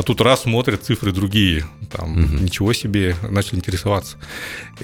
[0.00, 4.16] А тут раз смотрят цифры другие, там ничего себе, начали интересоваться.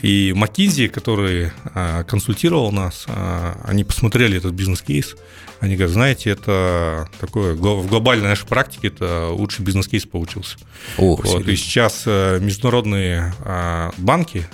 [0.03, 5.17] И McKinsey, который а, консультировал нас, а, они посмотрели этот бизнес-кейс,
[5.61, 10.59] они говорят, знаете, это такое, в глобальной нашей практике это лучший бизнес-кейс получился.
[10.99, 14.47] Ох, Вот, и сейчас э, международные а, банки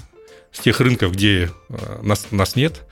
[0.53, 2.83] с тех рынков, где э, нас, нас нет,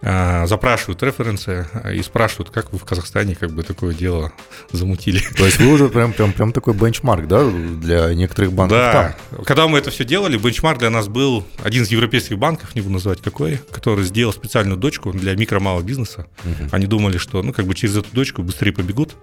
[0.00, 4.32] а, запрашивают референсы и спрашивают, как вы в Казахстане как бы такое дело
[4.70, 5.20] замутили.
[5.36, 9.44] То есть вы уже прям, прям, прям такой бенчмарк, да, для некоторых банков Да, там?
[9.44, 12.94] когда мы это все делали, бенчмарк для нас был один из европейских банков, не буду
[12.94, 16.26] называть какой, который сделал специальную дочку для микро малого бизнеса.
[16.70, 19.14] Они думали, что ну как бы через эту дочку быстрее побегут.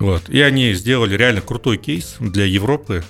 [0.00, 0.28] Вот.
[0.30, 3.04] И они сделали реально крутой кейс для Европы.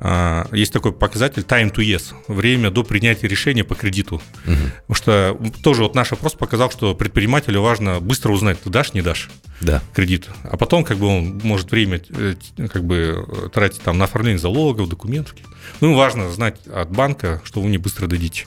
[0.00, 4.22] А, Есть такой показатель time to yes, время до принятия решения по кредиту.
[4.44, 9.02] Потому что тоже вот наш опрос показал, что предпринимателю важно быстро узнать, ты дашь, не
[9.02, 9.28] дашь
[9.60, 9.82] Да.
[9.92, 10.28] кредит.
[10.44, 12.34] А потом как бы он может время э,
[12.68, 15.34] как бы э, тратить там на оформление залогов, документов.
[15.80, 18.46] Ну, важно знать от банка, что вы не быстро дадите.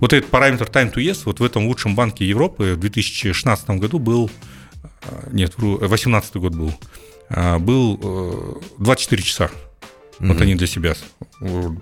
[0.00, 3.98] Вот этот параметр time to yes вот в этом лучшем банке Европы в 2016 году
[3.98, 4.30] был,
[5.02, 6.74] э, нет, вру, 2018 год был,
[7.30, 9.50] э, был э, 24 часа.
[10.18, 10.94] Вот они для себя,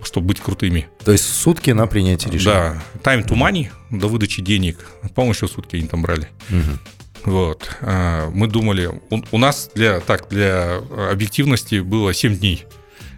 [0.04, 0.88] чтобы быть крутыми.
[1.04, 2.82] То есть сутки на принятие решения.
[3.02, 4.78] Да, time to money, до выдачи денег,
[5.14, 6.28] по-моему, еще сутки они там брали.
[6.48, 6.78] Мгм.
[7.24, 7.70] Вот.
[7.80, 10.78] а, Мы думали, у, у нас для, так, для
[11.10, 12.64] объективности было 7 дней.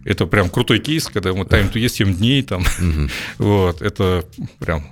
[0.04, 2.62] Это прям крутой кейс, когда мы time to yes 7 дней там.
[2.78, 3.10] Мгм.
[3.38, 4.24] Вот, это
[4.60, 4.88] прям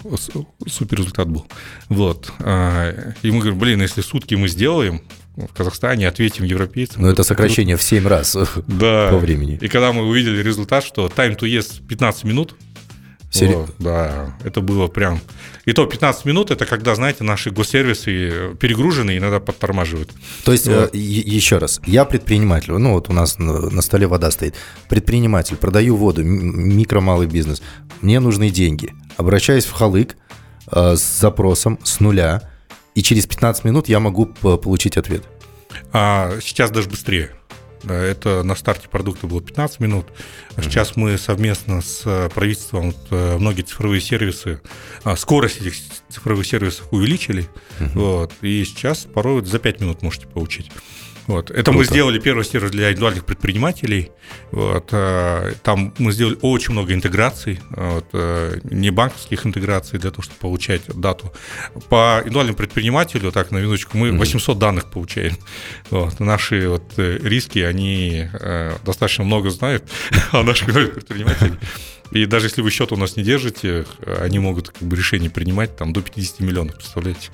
[0.66, 1.46] супер результат был.
[1.88, 2.32] Вот.
[2.40, 5.02] а, И мы говорим, блин, если сутки мы сделаем
[5.36, 7.02] в Казахстане, ответим европейцам.
[7.02, 9.08] Но Ну, это сокращение в 7 раз Да.
[9.10, 9.58] по времени.
[9.60, 12.54] И когда мы увидели результат, что time to yes 15 минут,
[13.30, 15.20] Сери- вот, да, это было прям...
[15.64, 20.12] И то 15 минут, это когда, знаете, наши госсервисы перегружены и иногда подтормаживают.
[20.44, 20.94] То есть, Вот.
[20.94, 24.54] э, еще раз, я предприниматель, ну вот у нас на, на столе вода стоит,
[24.88, 27.60] предприниматель, продаю воду, микро-малый бизнес,
[28.02, 30.16] мне нужны деньги, обращаюсь в Халык
[30.70, 32.40] э, с запросом с нуля,
[32.94, 35.24] и через 15 минут я могу получить ответ.
[35.92, 37.30] А сейчас даже быстрее.
[37.88, 40.06] Это на старте продукта было 15 минут.
[40.56, 44.62] А Сейчас мы совместно с э, правительством вот, э, многие цифровые сервисы,
[45.02, 45.74] а, скорость этих
[46.08, 47.46] цифровых сервисов увеличили.
[47.94, 50.70] Вот, и сейчас порой вот за 5 минут можете получить.
[51.26, 51.50] Вот.
[51.50, 51.90] Это мы Круто.
[51.90, 54.10] сделали первый сервис для индивидуальных предпринимателей.
[54.50, 54.88] Вот.
[54.92, 60.38] а, Там мы сделали очень много интеграций, вот, э, не банковских интеграций для того, чтобы
[60.38, 61.32] получать дату.
[61.88, 65.36] По индивидуальному предпринимателю, так, на минуточку, мы 800 данных получаем.
[65.90, 66.20] Вот.
[66.20, 69.84] Наши вот э, риски, они э, достаточно много знают
[70.32, 71.54] о наших предпринимателей.
[72.14, 73.84] И даже если вы счет у нас не держите,
[74.20, 77.30] они могут как бы, решение принимать там, до 50 миллионов, представляете?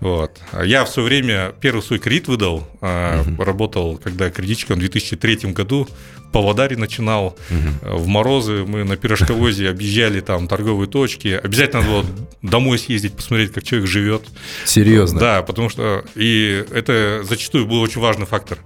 [0.00, 0.32] Вот.
[0.64, 5.88] Я в свое время первый свой кредит выдал, а, работал, когда кредитчиком в 2003 году
[6.16, 7.36] в Павлодаре начинал,
[7.82, 12.06] А, в морозы мы на пирожковозе объезжали там торговые точки, обязательно надо было
[12.42, 14.22] домой съездить, посмотреть, как человек живет.
[14.64, 15.20] Серьезно?
[15.20, 18.58] Да, потому что и это зачастую был очень важный фактор.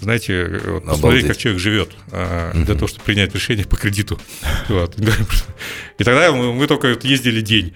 [0.00, 4.18] Знаете, вот посмотреть, как человек живет, а, для того, чтобы принять решение по кредиту.
[4.68, 4.96] Вот.
[5.98, 7.74] И тогда мы, мы только вот ездили день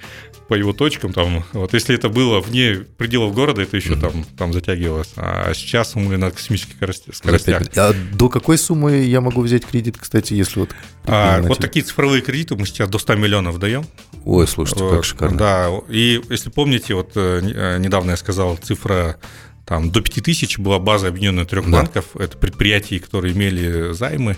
[0.52, 1.12] по его точкам.
[1.12, 5.12] Там, вот, если это было вне пределов города, это еще там, там затягивалось.
[5.16, 6.74] А сейчас мы на космических
[7.12, 7.62] скоростях.
[7.76, 10.70] А до какой суммы я могу взять кредит, кстати, если вот...
[11.06, 13.86] А, вот такие цифровые кредиты мы сейчас до 100 миллионов даем.
[14.24, 15.38] Ой, слушайте, как Вот, шикарно.
[15.38, 19.16] Да, и если помните, вот э, э, недавно я сказал, цифра
[19.64, 21.78] там до 5000 была база объединенных трех Да.
[21.78, 24.36] банков, это предприятий, которые имели займы,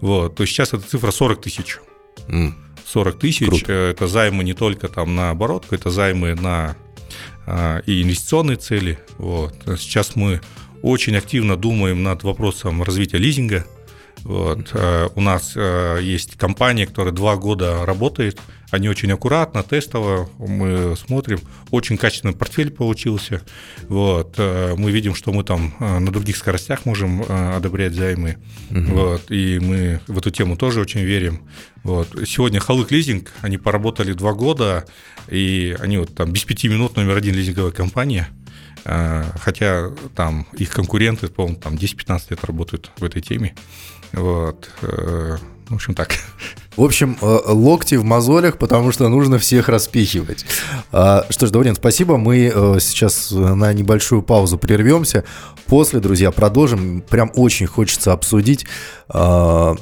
[0.00, 1.78] вот, то сейчас эта цифра 40 тысяч.
[2.28, 2.54] М.
[2.86, 3.72] 40 тысяч, Круто.
[3.72, 6.76] это займы не только там на оборотку, это займы на
[7.86, 8.98] и инвестиционные цели.
[9.18, 9.54] Вот.
[9.78, 10.40] Сейчас мы
[10.82, 13.64] очень активно думаем над вопросом развития лизинга.
[14.24, 14.74] Вот.
[15.14, 18.38] У нас есть компания, которая два года работает–
[18.70, 21.38] они очень аккуратно, тестово мы смотрим.
[21.70, 23.42] Очень качественный портфель получился.
[23.88, 24.34] Вот.
[24.38, 28.38] Э, мы видим, что мы там э, на других скоростях можем э, одобрять займы.
[28.70, 28.80] Угу.
[28.86, 29.30] Вот.
[29.30, 31.42] И мы в эту тему тоже очень верим.
[31.84, 32.08] Вот.
[32.26, 34.84] Сегодня Халык лизинг, они поработали два года,
[35.28, 38.28] и они вот там без пяти минут номер один лизинговая компания.
[38.84, 43.56] Хотя там их конкуренты, по-моему, там 10-15 лет работают в этой теме.
[44.12, 44.70] Вот.
[44.80, 46.16] В общем, так.
[46.76, 50.44] В общем, э, локти в мозолях, потому что нужно всех распихивать.
[50.92, 52.16] А, что ж, Даурен, спасибо.
[52.16, 55.24] Мы э, сейчас на небольшую паузу прервемся.
[55.66, 57.02] После, друзья, продолжим.
[57.02, 58.66] Прям очень хочется обсудить
[59.08, 59.76] а,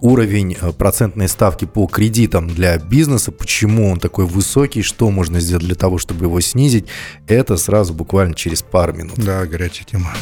[0.00, 5.64] уровень э, процентной ставки по кредитам для бизнеса, почему он такой высокий, что можно сделать
[5.64, 6.86] для того, чтобы его снизить,
[7.26, 9.14] это сразу буквально через пару минут.
[9.16, 10.12] Да, горячая тема.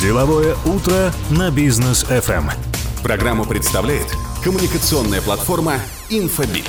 [0.00, 2.50] Деловое утро на бизнес FM.
[3.02, 4.06] Программу представляет
[4.42, 5.74] коммуникационная платформа
[6.08, 6.66] «Инфобип».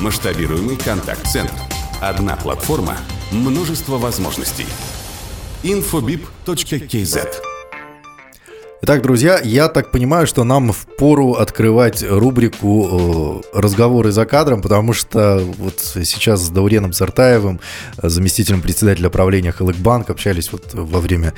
[0.00, 1.54] Масштабируемый контакт-центр.
[2.00, 2.98] Одна платформа,
[3.30, 4.66] множество возможностей.
[5.62, 7.51] infobip.kz
[8.84, 14.60] Итак, друзья, я так понимаю, что нам в пору открывать рубрику э, «Разговоры за кадром»,
[14.60, 17.60] потому что вот сейчас с Дауреном Сартаевым,
[18.02, 21.32] заместителем председателя правления Халыкбанк, общались вот во время,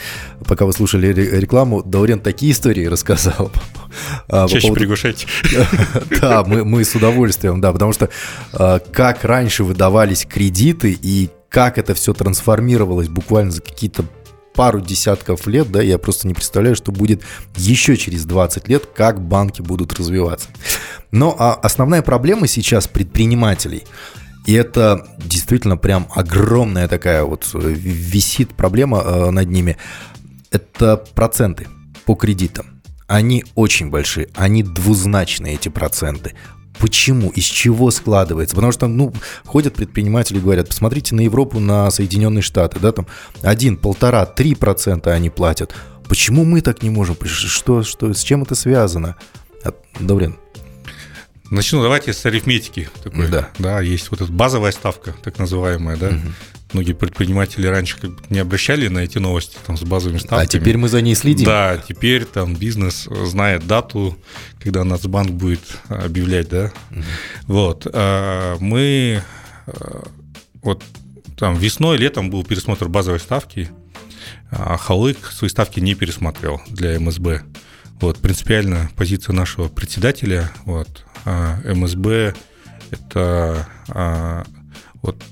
[0.46, 3.52] пока вы слушали рекламу, Даурен такие истории рассказал.
[4.28, 4.80] А, Чаще поводу...
[4.80, 5.28] приглашайте.
[6.20, 8.08] Да, мы, мы с удовольствием, да, потому что
[8.52, 14.04] э, как раньше выдавались кредиты и как это все трансформировалось буквально за какие-то
[14.54, 17.22] пару десятков лет, да, я просто не представляю, что будет
[17.56, 20.48] еще через 20 лет, как банки будут развиваться.
[21.10, 23.84] Но а основная проблема сейчас предпринимателей,
[24.46, 29.76] и это действительно прям огромная такая вот э, висит проблема э, над ними,
[30.50, 31.66] это проценты
[32.04, 32.66] по кредитам.
[33.06, 36.34] Они очень большие, они двузначные, эти проценты.
[36.78, 37.30] Почему?
[37.30, 38.54] Из чего складывается?
[38.54, 39.12] Потому что, ну,
[39.44, 43.06] ходят предприниматели и говорят, посмотрите на Европу, на Соединенные Штаты, да, там
[43.42, 45.74] один, полтора, три процента они платят.
[46.08, 47.16] Почему мы так не можем?
[47.24, 49.16] Что, что, с чем это связано?
[50.00, 50.36] Добрин.
[51.50, 52.88] Начну давайте с арифметики.
[53.02, 53.50] Такой, да.
[53.58, 56.08] да, есть вот эта базовая ставка, так называемая, да.
[56.08, 56.18] Угу
[56.74, 60.42] многие предприниматели раньше как бы не обращали на эти новости там, с базовыми ставками.
[60.42, 61.46] А теперь мы за ней следим.
[61.46, 64.18] Да, теперь там бизнес знает дату,
[64.60, 66.72] когда Нацбанк будет объявлять, да.
[66.90, 67.02] Угу.
[67.46, 67.86] Вот.
[67.92, 69.22] А мы
[69.66, 70.08] а,
[70.62, 70.82] вот
[71.36, 73.70] там весной, летом был пересмотр базовой ставки,
[74.50, 77.42] а Халык свои ставки не пересмотрел для МСБ.
[78.00, 82.34] Вот, принципиально позиция нашего председателя, вот, а МСБ
[82.90, 84.44] это а,
[85.02, 85.22] вот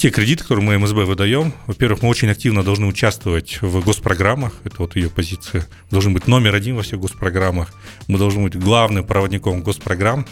[0.00, 4.76] те кредиты, которые мы МСБ выдаем, во-первых, мы очень активно должны участвовать в госпрограммах, это
[4.78, 7.70] вот ее позиция, должен быть номер один во всех госпрограммах,
[8.08, 10.26] мы должны быть главным проводником госпрограмм,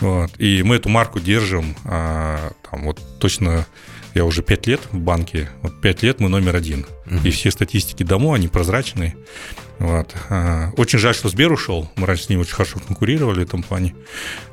[0.00, 3.66] вот, и мы эту марку держим, а, там вот точно
[4.16, 7.20] я уже пять лет в банке, вот пять лет мы номер один, угу.
[7.24, 9.14] и все статистики домой, они прозрачные,
[9.78, 10.14] вот.
[10.30, 11.90] А, очень жаль, что Сбер ушел.
[11.96, 13.94] Мы раньше с ним очень хорошо конкурировали в этом плане.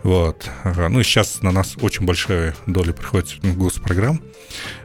[0.03, 0.49] Вот.
[0.65, 4.21] Ну и сейчас на нас очень большая доля приходится госпрограмм.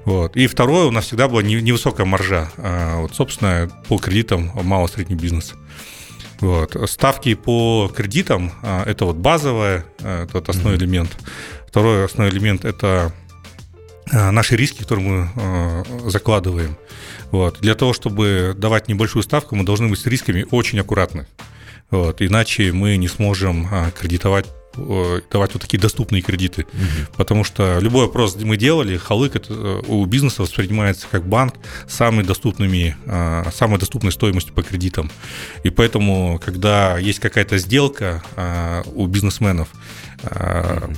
[0.05, 0.37] Вот.
[0.37, 2.51] И второе, у нас всегда была невысокая маржа.
[2.57, 5.55] А, вот, собственно, по кредитам мало-средний бизнес.
[6.41, 6.77] Вот.
[6.89, 10.79] Ставки по кредитам а,– это вот базовое, это вот основной mm-hmm.
[10.79, 11.17] элемент.
[11.67, 13.13] Второй основной элемент– это
[14.13, 16.77] наши риски, которые мы закладываем.
[17.31, 17.59] Вот.
[17.61, 21.27] Для того, чтобы давать небольшую ставку, мы должны быть с рисками очень аккуратны.
[21.91, 22.21] Вот.
[22.23, 24.47] Иначе мы не сможем а, кредитовать
[25.33, 26.63] давать вот такие доступные кредиты.
[26.63, 27.17] Угу.
[27.17, 31.55] Потому что любой вопрос мы делали, халык это э, у бизнеса воспринимается как банк
[31.89, 32.97] с самой доступными,
[33.53, 35.11] самой доступной стоимостью по кредитам.
[35.65, 38.23] И поэтому, когда есть какая-то сделка
[38.95, 39.69] у бизнесменов,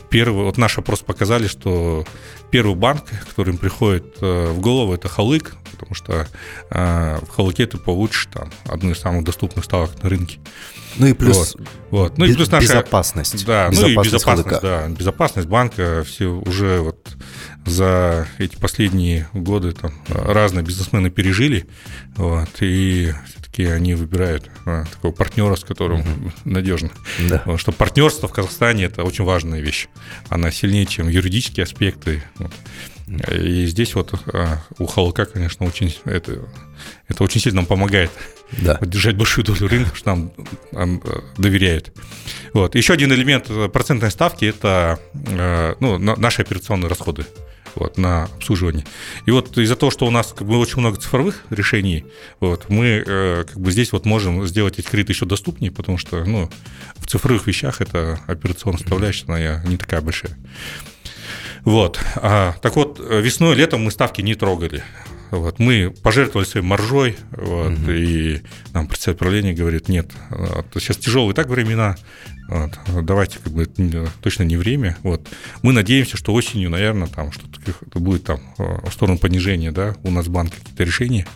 [0.08, 2.04] Первый, вот наш опрос показали, что
[2.50, 6.26] первый банк, который им приходит э, в голову, это Халык, потому что
[6.70, 10.40] э, в Халыке ты получишь там одну из самых доступных ставок на рынке.
[10.96, 11.68] Ну и плюс, вот.
[11.90, 12.18] Вот.
[12.18, 13.44] Ну и плюс наша безопасность.
[13.46, 16.04] Да, безопасность ну и безопасность, да, безопасность банка.
[16.04, 17.16] Все уже вот
[17.66, 21.66] за эти последние годы там разные бизнесмены пережили,
[22.16, 26.32] вот, и все-таки они выбирают а, такого партнера, с которым mm-hmm.
[26.44, 26.90] надежно.
[27.28, 27.38] Да.
[27.38, 29.88] Потому что партнерство в Казахстане это очень важная вещь.
[30.28, 32.22] Она сильнее, чем юридические аспекты.
[32.38, 32.52] Вот.
[33.06, 36.48] И здесь вот а, у Халка, конечно, очень это,
[37.08, 38.10] это очень сильно нам помогает
[38.52, 38.78] да.
[38.82, 40.14] держать большую долю рынка, что
[40.72, 41.92] нам, э, доверяют.
[42.52, 42.74] Вот.
[42.74, 47.26] Еще один элемент процентной ставки– это э, ну, наши операционные расходы.
[47.74, 48.84] вот, на обслуживание.
[49.26, 52.04] И вот из-за того, что у нас как бы очень много цифровых решений,
[52.40, 56.24] вот, мы э, как бы здесь вот можем сделать эти кредиты еще доступнее, потому что
[56.24, 56.50] ну,
[56.96, 60.36] в цифровых вещах это операционная составляющая, она не такая большая.
[61.64, 62.00] Вот.
[62.16, 64.82] А, так вот, весной, летом мы ставки не трогали.
[65.30, 65.58] Вот.
[65.58, 67.90] Мы пожертвовали своей маржой, вот, угу.
[67.90, 68.40] и
[68.72, 71.96] нам председатель правления говорит, нет, вот, сейчас тяжелые так времена,
[72.48, 72.72] вот,
[73.04, 73.68] давайте как бы
[74.22, 74.96] точно не время.
[75.04, 75.28] Вот.
[75.62, 80.26] Мы надеемся, что осенью, наверное, там что-то будет там в сторону понижения, да, у нас
[80.26, 81.26] банк какие-то решения.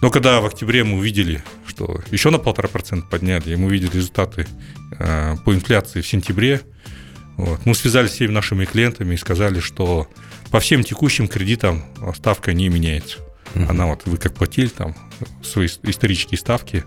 [0.00, 3.90] Но когда в октябре мы увидели, что еще на полтора процента подняли, и мы увидели
[3.96, 4.46] результаты
[4.98, 6.62] э, по инфляции в сентябре,
[7.44, 10.08] вот, мы связались с всеми нашими клиентами и сказали, что
[10.50, 11.84] по всем текущим кредитам
[12.16, 13.18] ставка не меняется.
[13.54, 14.94] Она вот, вы как платили там
[15.42, 16.84] свои исторические ставки,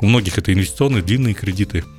[0.00, 1.84] у многих это инвестиционные длинные кредиты–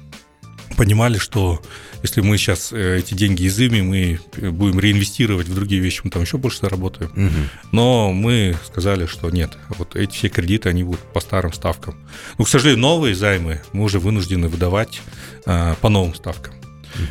[0.77, 1.61] понимали, что
[2.03, 4.19] если мы сейчас э, эти деньги изымем, мы
[4.51, 7.11] будем реинвестировать в другие вещи, мы там еще больше заработаем.
[7.11, 7.71] Угу.
[7.71, 11.95] Но мы сказали, что нет, вот эти все кредиты, они будут по старым ставкам.
[12.37, 15.01] Но, к сожалению, новые займы мы уже вынуждены выдавать
[15.45, 16.53] а, по новым ставкам.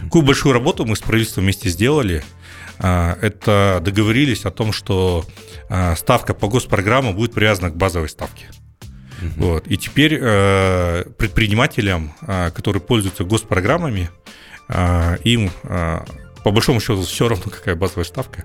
[0.05, 2.25] Какую большую работу мы с правительством вместе сделали,
[2.79, 5.25] а, это договорились о том, что
[5.68, 8.46] а, ставка по госпрограммам будет привязана к базовой ставке.
[9.20, 9.46] Угу.
[9.46, 9.66] Вот.
[9.66, 14.11] И теперь э, предпринимателям, э, которые пользуются госпрограммами,
[14.68, 16.01] э, им э,
[16.44, 18.44] по большому счету все равно, какая базовая ставка.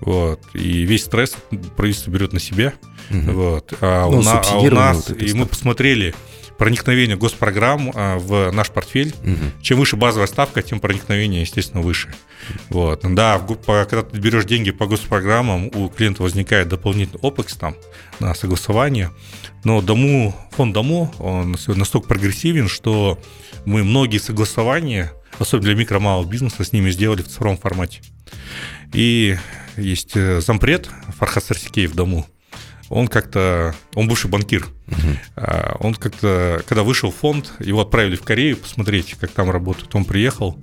[0.00, 0.40] Вот.
[0.54, 1.36] И весь стресс
[1.76, 2.72] правительство берет на себя.
[3.10, 3.32] Угу.
[3.32, 3.74] Вот.
[3.80, 6.14] А, ну, у на, а у нас, вот и мы посмотрели,
[6.62, 9.12] проникновение госпрограмм а, в наш портфель.
[9.24, 9.62] Угу.
[9.62, 12.14] Чем выше базовая ставка, тем проникновение, естественно, выше.
[12.68, 13.00] Вот.
[13.02, 17.74] Да, когда ты берешь деньги по госпрограммам, у клиента возникает дополнительный OPEX там
[18.20, 19.10] на согласование.
[19.64, 23.18] Но дому, фонд дому, он настолько прогрессивен, что
[23.64, 28.02] мы многие согласования, особенно для микро малого бизнеса, с ними сделали в цифровом формате.
[28.94, 29.36] И
[29.76, 32.24] есть э, зампред Фархат Сарсикеев дому
[32.92, 35.46] он как-то, он бывший банкир, угу.
[35.80, 40.04] он как-то, когда вышел в фонд, его отправили в Корею посмотреть, как там работают, он
[40.04, 40.58] приехал,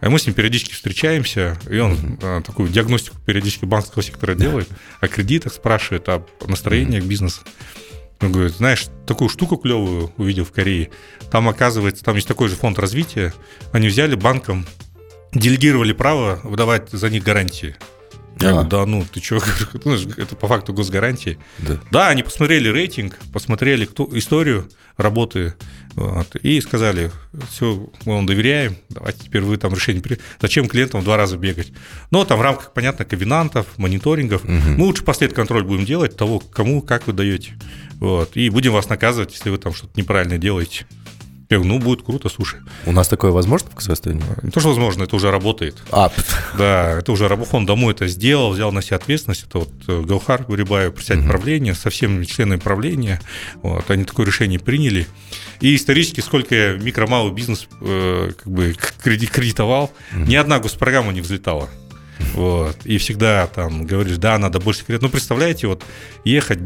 [0.00, 4.68] а мы с ним периодически встречаемся, и он uh такую диагностику периодически банковского сектора делает,
[5.00, 7.40] о кредитах спрашивает, о настроениях uh бизнеса.
[8.20, 10.90] Он говорит, знаешь, такую штуку клевую увидел в Корее.
[11.30, 13.32] Там, оказывается, там есть такой же фонд развития.
[13.72, 14.66] Они взяли банкам,
[15.32, 17.76] делегировали право выдавать за них гарантии.
[18.40, 18.52] Я а.
[18.52, 19.40] говорю, да ну, ты что,
[19.84, 21.38] ну, это по факту госгарантии.
[21.58, 21.80] Да.
[21.90, 25.54] да, они посмотрели рейтинг, посмотрели кто, историю работы
[25.94, 27.10] вот, и сказали,
[27.50, 30.18] все, мы вам доверяем, давайте теперь вы там решение при...
[30.40, 31.72] Зачем клиентам в два раза бегать?
[32.10, 34.44] Но там в рамках, понятно, ковенантов, мониторингов.
[34.44, 34.52] Угу.
[34.52, 37.58] Мы лучше послед контроль будем делать того, кому, как вы даете.
[37.98, 40.86] Вот, и будем вас наказывать, если вы там что-то неправильно делаете.
[41.50, 42.60] Я говорю, ну, будет круто, слушай.
[42.86, 44.22] У нас такое возможно в Казахстане?
[44.42, 45.82] Не то, что возможно, это уже работает.
[45.90, 46.12] А.
[46.56, 49.46] Да, это уже он домой это сделал, взял на себя ответственность.
[49.48, 51.30] Это вот э, Гаухар Гурибаев, председатель угу.
[51.32, 53.20] правления, со всеми членами правления.
[53.62, 55.08] Вот, они такое решение приняли.
[55.60, 60.20] И исторически, сколько я микро-малый бизнес э, как бы кредитовал, угу.
[60.20, 61.68] ни одна госпрограмма не взлетала.
[62.34, 62.76] Вот.
[62.84, 65.02] И всегда там говоришь, да, надо больше кредит.
[65.02, 65.84] Ну, представляете, вот
[66.24, 66.60] ехать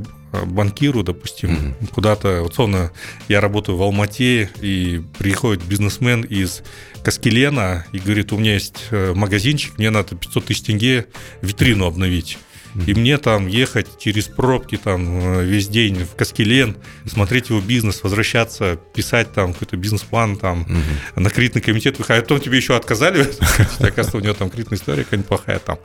[0.47, 1.95] банкиру, допустим, mm-hmm.
[1.95, 2.91] куда-то, вот словно
[3.29, 6.63] я работаю в Алмате, и приходит бизнесмен из
[7.03, 11.07] Каскелена и говорит, у меня есть э, магазинчик, мне надо 500 тысяч тенге
[11.41, 12.39] витрину обновить.
[12.87, 18.03] И мне там ехать через пробки там э, весь день в Каскелен, смотреть его бизнес,
[18.03, 21.21] возвращаться, писать там какой-то бизнес-план там угу.
[21.21, 22.23] на кредитный комитет выходить.
[22.23, 23.21] А потом тебе еще отказали,
[23.79, 25.79] оказывается, у него там кредитная история какая-нибудь плохая там.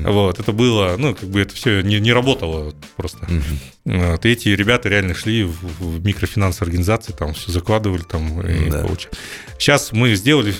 [0.00, 3.28] Вот, это было, ну, как бы это все не, не работало просто.
[3.84, 8.82] Вот, эти ребята реально шли в, в микрофинансовые организации, там все закладывали там и да.
[8.82, 9.14] получали.
[9.58, 10.54] Сейчас мы сделали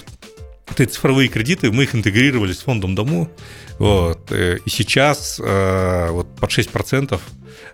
[0.81, 3.31] эти цифровые кредиты, мы их интегрировали с фондом Дому.
[3.79, 4.31] Вот.
[4.31, 7.21] Э, и сейчас э, вот под 6%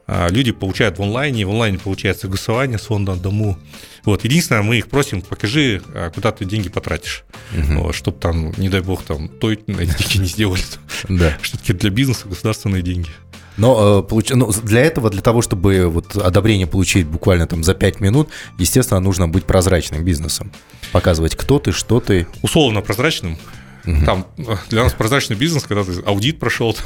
[0.06, 3.58] э, люди получают в онлайне, в онлайне получается согласование с фондом Дому.
[4.04, 4.24] Вот.
[4.24, 5.82] Единственное, мы их просим, покажи,
[6.14, 7.82] куда ты деньги потратишь, угу.
[7.84, 10.62] вот, чтобы там, не дай бог, там, то эти деньги не сделали.
[11.08, 11.36] Да.
[11.42, 13.10] Что-таки для бизнеса государственные деньги.
[13.58, 14.30] Но получ...
[14.30, 19.00] ну, для этого, для того, чтобы вот одобрение получить буквально там за 5 минут, естественно,
[19.00, 20.52] нужно быть прозрачным бизнесом.
[20.92, 22.26] Показывать, кто ты, что ты.
[22.42, 23.36] Условно прозрачным.
[23.84, 24.04] Угу.
[24.04, 24.26] Там
[24.68, 26.76] для нас прозрачный бизнес, когда ты аудит прошел.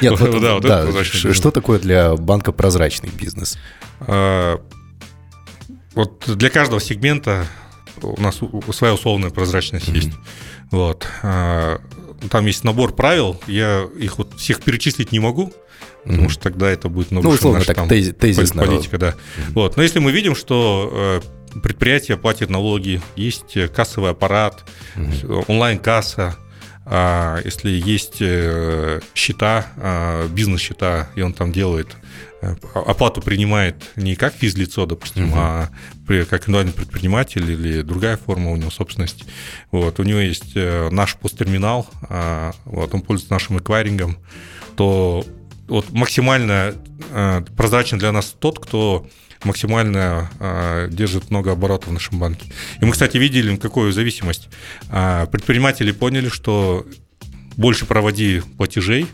[0.00, 3.58] Нет, вот, да, вот да, что, что такое для банка прозрачный бизнес?
[4.00, 4.60] А,
[5.94, 7.46] вот для каждого сегмента
[8.02, 8.38] у нас
[8.70, 9.96] своя условная прозрачность угу.
[9.96, 10.10] есть.
[10.70, 11.06] Вот.
[11.22, 11.80] А,
[12.30, 15.52] там есть набор правил, я их вот всех перечислить не могу,
[16.06, 18.62] потому что тогда это будет ну, условно, наша, так, там, тез, тезисно.
[18.62, 19.08] политика, да.
[19.08, 19.52] Mm-hmm.
[19.54, 19.76] Вот.
[19.76, 21.20] Но если мы видим, что
[21.54, 24.64] э, предприятие платит налоги, есть кассовый аппарат,
[24.96, 25.44] mm-hmm.
[25.48, 26.36] онлайн-касса,
[26.88, 31.88] а если есть э, счета, а, бизнес-счета, и он там делает
[32.40, 35.36] э, оплату принимает не как физлицо, допустим, угу.
[35.36, 35.68] а
[36.06, 39.24] как индивидуальный предприниматель или другая форма у него собственности.
[39.72, 44.18] Вот, у него есть э, наш посттерминал, а, вот, он пользуется нашим эквайрингом,
[44.76, 45.24] то
[45.68, 46.74] вот максимально
[47.56, 49.06] прозрачен для нас тот, кто
[49.44, 52.50] максимально э, держит много оборотов в нашем банке.
[52.80, 54.48] И мы, кстати, видели, какую зависимость.
[54.90, 56.86] Э, предприниматели поняли, что
[57.56, 59.06] больше проводи платежей,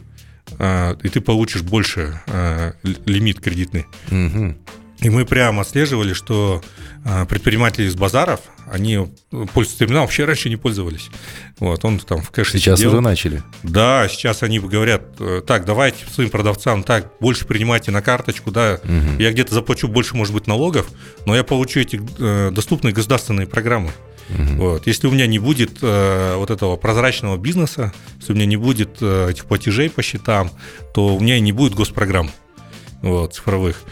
[0.59, 2.73] э, и ты получишь больше э,
[3.07, 3.87] лимит кредитный.
[4.11, 4.57] Угу.
[5.03, 6.63] И мы прямо отслеживали, что
[7.29, 8.41] предприниматели из базаров,
[8.73, 11.11] они пользуются терминалом, вообще раньше не пользовались.
[11.59, 12.93] Вот, он там в кэше Сейчас сидел.
[12.93, 13.43] уже начали.
[13.63, 18.81] Да, сейчас они говорят, э, так, давайте своим продавцам, так, больше принимайте на карточку, да,
[18.83, 19.21] угу.
[19.21, 20.87] я где-то заплачу больше, может быть, налогов,
[21.27, 23.91] но я получу эти э, доступные государственные программы.
[24.31, 24.63] Угу.
[24.63, 24.87] Вот.
[24.87, 28.99] Если у меня не будет э, вот этого прозрачного бизнеса, если у меня не будет
[29.01, 30.51] э, этих платежей по счетам,
[30.95, 32.31] то у меня и не будет госпрограмм
[33.03, 33.83] вот, цифровых.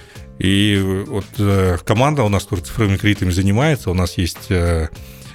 [0.40, 4.88] И вот э, команда у нас, которая цифровыми кредитами занимается, у нас есть э,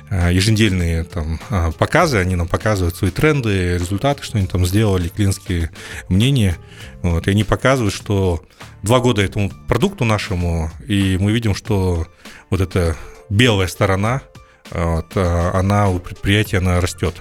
[0.10, 5.10] э, еженедельные там э, показы, они нам показывают свои тренды, результаты, что они там сделали,
[5.10, 5.70] клиентские
[6.10, 6.58] мнения.
[7.04, 8.44] Вот, и они показывают, что
[8.82, 12.08] два года этому продукту нашему, и мы видим, что
[12.50, 12.96] вот эта
[13.30, 14.24] белая сторона,
[14.72, 17.14] вот, она у предприятия она растет.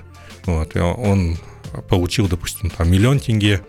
[0.47, 1.37] Вот, он
[1.91, 3.61] получил, допустим, там миллион тенге,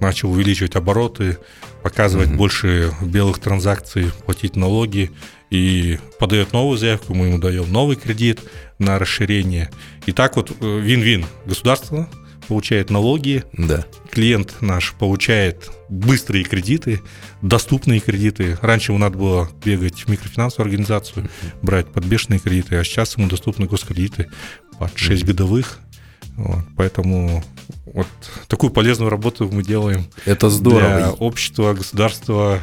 [0.00, 1.38] начал увеличивать обороты,
[1.82, 2.36] показывать mm-hmm.
[2.36, 5.10] больше белых транзакций, платить налоги
[5.50, 8.40] и подает новую заявку, мы ему даем новый кредит
[8.78, 9.70] на расширение.
[10.06, 11.26] И так вот э, вин-вин.
[11.44, 12.08] Государство
[12.48, 13.86] получает налоги, да.
[14.10, 17.00] клиент наш получает быстрые кредиты,
[17.40, 18.58] доступные кредиты.
[18.60, 21.28] Раньше ему надо было бегать в микрофинансовую организацию,
[21.62, 24.28] брать подбешенные кредиты, а сейчас ему доступны госкредиты
[24.78, 25.78] под 6 годовых.
[26.36, 27.42] Вот, поэтому
[27.86, 28.06] вот
[28.48, 30.06] такую полезную работу мы делаем.
[30.24, 30.96] Это здорово.
[30.96, 32.60] Для общества, государства.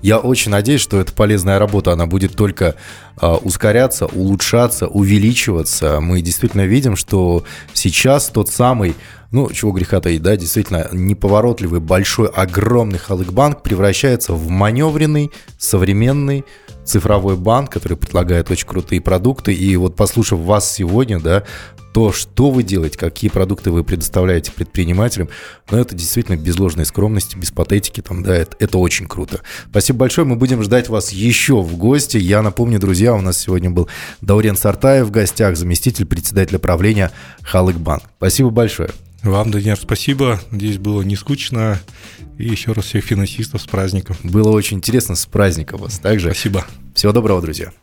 [0.00, 2.76] Я очень надеюсь, что эта полезная работа, она будет только
[3.20, 6.00] ускоряться, улучшаться, увеличиваться.
[6.00, 8.94] Мы действительно видим, что сейчас тот самый,
[9.30, 16.44] ну, чего греха таить, да, действительно неповоротливый, большой, огромный Халык-банк превращается в маневренный, современный
[16.84, 19.52] цифровой банк, который предлагает очень крутые продукты.
[19.52, 21.44] И вот послушав вас сегодня, да,
[21.92, 25.28] то, что вы делаете, какие продукты вы предоставляете предпринимателям,
[25.70, 29.40] ну, это действительно без ложной скромности, без патетики, там, да, это, это очень круто.
[29.70, 32.16] Спасибо большое, мы будем ждать вас еще в гости.
[32.16, 33.88] Я напомню, друзья, у нас сегодня был
[34.20, 37.10] Даурен Сартаев в гостях, заместитель председателя правления
[37.42, 38.04] Халык Банк.
[38.18, 38.90] Спасибо большое.
[39.22, 40.40] Вам, Даниэль, спасибо.
[40.52, 41.80] Здесь было не скучно.
[42.38, 44.16] И еще раз всех финансистов с праздником.
[44.22, 46.30] Было очень интересно с праздником вас также.
[46.30, 46.64] Спасибо.
[46.94, 47.72] Всего доброго, друзья.